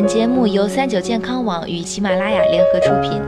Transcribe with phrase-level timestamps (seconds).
[0.00, 3.20] 本节目由三九健康网与喜马拉雅联合出品。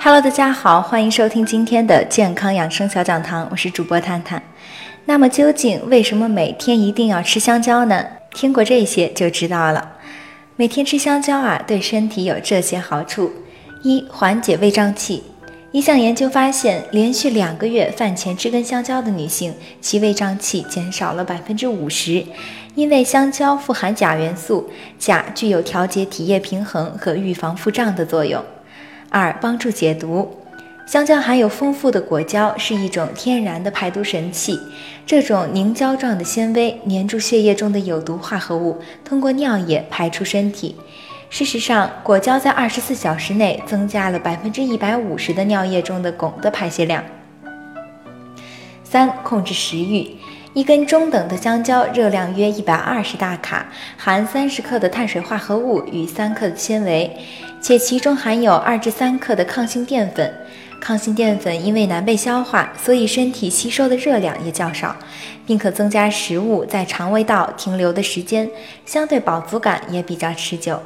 [0.00, 4.40] Hello，大家好，欢迎收听今天的健康养生小讲堂，我是主播探探。
[5.06, 8.04] 那么究竟为什么每天一定要吃香蕉呢？
[8.38, 9.96] 听过这些就知道了。
[10.54, 13.32] 每天吃香蕉啊，对身体有这些好处：
[13.82, 15.24] 一、缓解胃胀气。
[15.72, 22.24] 一项研究发现，连续两个月饭前吃根香蕉的女性，其胃胀气减少了百分之五十。
[22.76, 24.70] 因为香蕉富含钾元素，
[25.00, 28.44] 钾具有调节体液平衡和预防腹胀的作用。
[29.10, 30.32] 二、帮助解毒。
[30.88, 34.58] 香蕉含有丰富的果胶，是一种天然的排毒神器。
[35.04, 40.76] 这种凝胶状的纤维粘住血液中的有毒化合物，通过尿液排出身体。
[41.28, 47.04] 事实上，果胶在二十四小时内增加了百分之一百五十的尿液中的汞的排泄量。
[48.82, 50.16] 三、控制食欲。
[50.54, 53.66] 一根中等的香蕉热量约一百二十大卡，
[53.98, 57.14] 含三十克的碳水化合物与三克的纤维。
[57.60, 60.32] 且其中含有二至三克的抗性淀粉，
[60.80, 64.96] 抗性淀粉因为难被消化，所以身体吸收的热量也较少，
[65.46, 68.50] 并可增加食物在肠胃道停留的时间，
[68.86, 70.80] 相对饱足感也比较持久。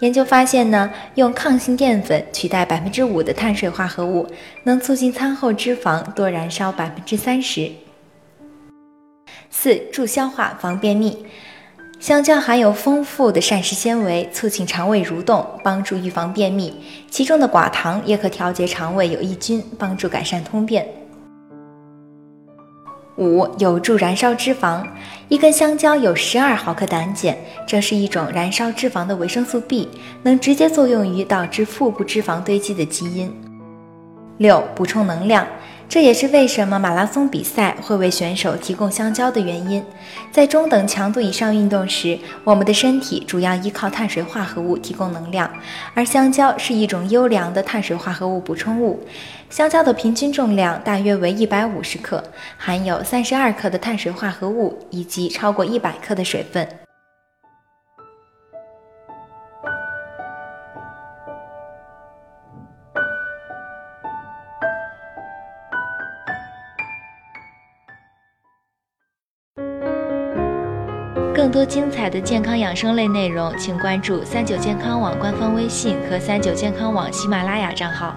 [0.00, 4.26] 研究发现呢，用抗性淀粉取代百分之五的碳水化合物，
[4.64, 7.70] 能促进餐后脂肪多燃烧百分之三十。
[9.50, 11.24] 四、助消化防便秘。
[12.04, 16.70] 香蕉含有丰富的膳食纤维，促进肠胃蠕动，帮助预防便秘。
[17.08, 20.86] 其中的寡糖也可调节肠胃有益菌，帮助改善通便。
[23.16, 24.86] 五、有助燃烧脂肪。
[25.30, 27.34] 一根香蕉有十二毫克胆碱，
[27.66, 29.88] 这是一种燃烧脂肪的维生素 B，
[30.22, 33.34] 能直接作用于导致腹部脂肪堆积的基因。
[34.36, 35.46] 六、补充能量。
[35.94, 39.80] 这也是为什么马拉松比赛会为选手提供香蕉的原因。
[40.32, 45.48] 在中等强度以上运动时，我们的身体主要依靠碳水化合物提供能量，
[45.94, 49.04] 而香蕉是一种优良的碳水化合物补充物。
[49.48, 52.24] 香蕉的平均重量大约为一百五十克，
[52.58, 56.66] 含有三十二克的碳水化合物以及超过一百克的水分。
[71.34, 78.14] 更多精彩的健康养生类内容，请关注三九健康网官方微信和三九健康网喜马拉雅账号。